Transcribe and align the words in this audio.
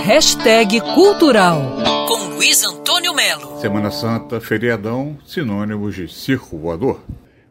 Hashtag 0.00 0.80
Cultural 0.80 1.60
com 2.08 2.34
Luiz 2.34 2.64
Antônio 2.64 3.14
Melo. 3.14 3.60
Semana 3.60 3.90
Santa, 3.90 4.40
feriadão, 4.40 5.16
sinônimos 5.24 5.94
de 5.94 6.12
circo 6.12 6.58
voador. 6.58 7.04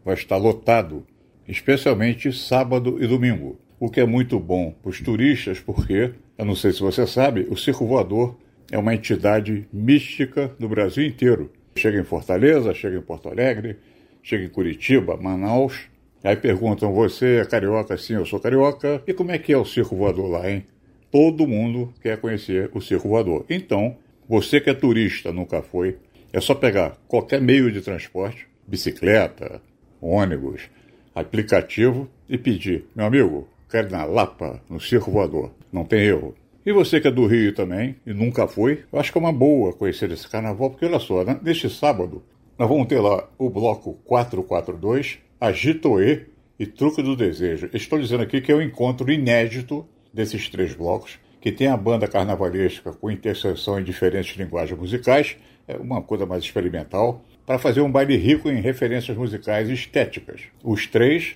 Vai 0.03 0.15
estar 0.15 0.36
lotado, 0.36 1.05
especialmente 1.47 2.33
sábado 2.33 3.01
e 3.01 3.07
domingo. 3.07 3.57
O 3.79 3.89
que 3.89 4.01
é 4.01 4.05
muito 4.05 4.38
bom 4.38 4.71
para 4.81 4.89
os 4.89 4.99
turistas, 4.99 5.59
porque, 5.59 6.13
eu 6.38 6.43
não 6.43 6.55
sei 6.55 6.73
se 6.73 6.81
você 6.81 7.07
sabe, 7.07 7.47
o 7.49 7.55
circo 7.55 7.85
voador 7.85 8.36
é 8.70 8.78
uma 8.78 8.94
entidade 8.94 9.66
mística 9.71 10.52
do 10.60 10.68
Brasil 10.68 11.05
inteiro. 11.05 11.52
Chega 11.78 12.00
em 12.00 12.04
Fortaleza, 12.04 12.73
chega 12.73 12.98
em 12.98 13.02
Porto 13.02 13.30
Alegre, 13.30 13.78
chega 14.21 14.44
em 14.44 14.50
Curitiba, 14.50 15.16
Manaus. 15.16 15.82
Aí 16.21 16.36
perguntam, 16.36 16.94
você 16.94 17.38
é 17.38 17.46
carioca? 17.46 17.98
Sim, 17.98 18.16
eu 18.16 18.26
sou 18.26 18.39
carioca. 18.39 19.02
E 19.08 19.14
como 19.14 19.32
é 19.32 19.38
que 19.38 19.54
é 19.54 19.58
o 19.58 19.64
circo 19.64 19.96
voador 19.96 20.30
lá, 20.30 20.50
hein? 20.50 20.66
Todo 21.12 21.46
mundo 21.46 21.93
quer 22.02 22.18
conhecer 22.18 22.70
o 22.73 22.80
circo 22.80 23.09
voador. 23.09 23.46
Então, 23.50 23.98
você 24.30 24.62
que 24.62 24.70
é 24.70 24.73
turista, 24.73 25.31
nunca 25.31 25.62
foi, 25.62 25.98
é 26.31 26.40
só 26.40 26.55
pegar 26.55 26.98
qualquer 27.08 27.41
meio 27.41 27.70
de 27.70 27.81
transporte, 27.81 28.48
bicicleta, 28.66 29.62
ônibus, 30.02 30.70
aplicativo 31.13 32.09
e 32.30 32.38
pedir, 32.38 32.85
meu 32.95 33.05
amigo, 33.05 33.48
quero 33.70 33.90
ir 33.90 33.91
na 33.91 34.05
Lapa, 34.05 34.62
no 34.70 34.80
circo 34.80 35.12
voador. 35.12 35.52
Não 35.71 35.84
tem 35.84 35.99
erro. 35.99 36.34
E 36.66 36.71
você 36.71 37.02
que 37.02 37.08
é 37.08 37.12
do 37.12 37.26
Rio 37.26 37.54
também 37.54 37.98
e 38.05 38.13
nunca 38.13 38.48
foi, 38.48 38.84
eu 38.91 38.99
acho 38.99 39.12
que 39.12 39.18
é 39.18 39.21
uma 39.21 39.34
boa 39.34 39.73
conhecer 39.73 40.12
esse 40.12 40.30
carnaval, 40.30 40.70
porque 40.70 40.85
olha 40.85 40.99
só, 40.99 41.23
né? 41.23 41.40
neste 41.43 41.70
sábado 41.70 42.23
nós 42.57 42.70
vamos 42.70 42.88
ter 42.88 42.99
lá 42.99 43.27
o 43.38 43.49
bloco 43.49 43.96
442, 44.05 45.18
Agitoe 45.40 46.27
e 46.59 46.66
Truque 46.68 47.02
do 47.02 47.16
Desejo. 47.16 47.70
Estou 47.73 47.99
dizendo 47.99 48.21
aqui 48.21 48.40
que 48.40 48.52
é 48.52 48.55
um 48.55 48.62
encontro 48.62 49.12
inédito 49.12 49.85
desses 50.13 50.49
três 50.49 50.73
blocos, 50.73 51.20
que 51.39 51.51
tem 51.51 51.67
a 51.67 51.77
banda 51.77 52.07
carnavalesca 52.07 52.93
com 52.93 53.09
interseção 53.09 53.79
em 53.79 53.83
diferentes 53.83 54.37
linguagens 54.37 54.79
musicais, 54.79 55.37
é 55.67 55.75
uma 55.75 56.01
coisa 56.01 56.25
mais 56.25 56.43
experimental, 56.43 57.23
para 57.45 57.57
fazer 57.57 57.81
um 57.81 57.91
baile 57.91 58.15
rico 58.15 58.49
em 58.49 58.62
referências 58.62 59.18
musicais 59.18 59.70
estéticas. 59.70 60.41
Os 60.63 60.85
três, 60.87 61.35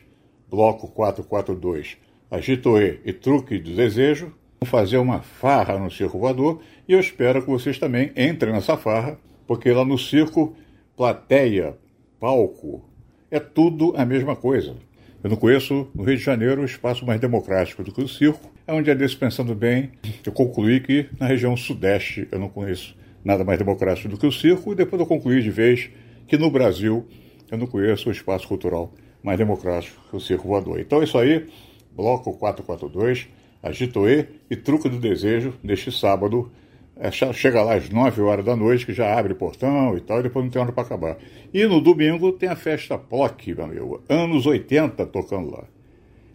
bloco 0.49 0.87
442, 0.87 1.97
Agitoe 2.29 2.99
e 3.03 3.13
Truque 3.13 3.57
do 3.57 3.75
Desejo, 3.75 4.33
vão 4.59 4.69
fazer 4.69 4.97
uma 4.97 5.21
farra 5.21 5.77
no 5.77 5.91
Circo 5.91 6.19
Voador 6.19 6.61
e 6.87 6.93
eu 6.93 6.99
espero 6.99 7.41
que 7.41 7.49
vocês 7.49 7.77
também 7.77 8.11
entrem 8.15 8.53
nessa 8.53 8.77
farra, 8.77 9.17
porque 9.47 9.71
lá 9.71 9.83
no 9.83 9.97
circo, 9.97 10.55
plateia, 10.95 11.77
palco, 12.19 12.87
é 13.29 13.39
tudo 13.39 13.93
a 13.97 14.05
mesma 14.05 14.35
coisa. 14.35 14.75
Eu 15.23 15.29
não 15.29 15.37
conheço 15.37 15.87
no 15.93 16.03
Rio 16.03 16.17
de 16.17 16.23
Janeiro 16.23 16.61
um 16.61 16.65
espaço 16.65 17.05
mais 17.05 17.19
democrático 17.19 17.83
do 17.83 17.91
que 17.91 18.01
o 18.01 18.07
circo. 18.07 18.51
É 18.67 18.73
um 18.73 18.81
dia 18.81 18.95
desse, 18.95 19.16
pensando 19.16 19.53
bem, 19.53 19.91
eu 20.25 20.31
concluí 20.31 20.80
que 20.80 21.08
na 21.19 21.27
região 21.27 21.55
sudeste 21.55 22.27
eu 22.31 22.39
não 22.39 22.49
conheço 22.49 22.97
nada 23.23 23.44
mais 23.44 23.59
democrático 23.59 24.09
do 24.09 24.17
que 24.17 24.25
o 24.25 24.31
circo, 24.31 24.72
e 24.72 24.75
depois 24.75 24.99
eu 24.99 25.05
concluí 25.05 25.39
de 25.39 25.52
vez 25.52 25.91
que 26.27 26.35
no 26.35 26.49
Brasil 26.49 27.05
eu 27.52 27.59
não 27.59 27.67
conheço 27.67 28.09
o 28.09 28.11
espaço 28.11 28.47
cultural 28.47 28.91
mais 29.22 29.38
democrático 29.38 30.02
que 30.09 30.16
o 30.16 30.19
circo 30.19 30.47
voador. 30.47 30.80
Então 30.80 30.99
é 30.99 31.03
isso 31.03 31.16
aí, 31.16 31.47
bloco 31.95 32.33
442, 32.33 33.27
Agitoe 33.61 34.25
e 34.49 34.55
Truque 34.55 34.89
do 34.89 34.97
Desejo, 34.97 35.53
neste 35.61 35.91
sábado, 35.91 36.52
é, 36.95 37.11
chega 37.11 37.61
lá 37.61 37.75
às 37.75 37.88
9 37.91 38.19
horas 38.23 38.45
da 38.45 38.55
noite, 38.55 38.83
que 38.83 38.94
já 38.94 39.16
abre 39.16 39.35
portão 39.35 39.95
e 39.95 40.02
tal, 40.02 40.22
e 40.22 40.23
depois 40.23 40.44
não 40.44 40.52
tem 40.52 40.59
hora 40.59 40.72
para 40.72 40.83
acabar. 40.83 41.17
E 41.53 41.66
no 41.66 41.79
domingo 41.79 42.31
tem 42.31 42.50
a 42.50 42.55
festa 42.55 42.97
PLOC, 42.97 43.53
meu 43.53 43.66
amigo, 43.66 44.03
anos 44.09 44.47
80 44.47 45.05
tocando 45.05 45.52
lá. 45.52 45.66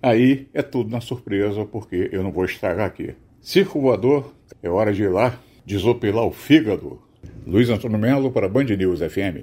Aí 0.02 0.48
é 0.54 0.62
tudo 0.62 0.90
na 0.90 1.00
surpresa, 1.00 1.64
porque 1.64 2.08
eu 2.12 2.22
não 2.22 2.32
vou 2.32 2.44
estragar 2.44 2.86
aqui. 2.86 3.14
Circo 3.40 3.80
voador, 3.80 4.32
é 4.62 4.68
hora 4.68 4.92
de 4.92 5.02
ir 5.02 5.08
lá 5.08 5.38
desopilar 5.64 6.24
o 6.24 6.32
fígado. 6.32 7.00
Luiz 7.46 7.68
Antônio 7.68 7.98
Melo 7.98 8.30
para 8.30 8.48
Band 8.48 8.64
News 8.64 9.00
FM. 9.00 9.40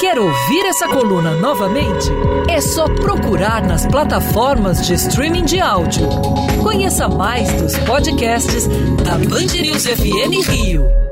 Quer 0.00 0.18
ouvir 0.18 0.64
essa 0.66 0.86
coluna 0.86 1.34
novamente? 1.40 2.08
É 2.48 2.60
só 2.60 2.84
procurar 2.84 3.66
nas 3.66 3.84
plataformas 3.86 4.86
de 4.86 4.94
streaming 4.94 5.44
de 5.44 5.58
áudio. 5.58 6.06
Conheça 6.62 7.08
mais 7.08 7.52
dos 7.60 7.76
podcasts 7.78 8.68
da 9.02 9.18
Band 9.18 9.60
News 9.60 9.86
FM 9.86 10.48
Rio. 10.48 11.07